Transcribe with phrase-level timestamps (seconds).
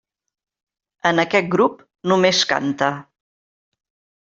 [1.09, 2.91] En aquest grup només canta.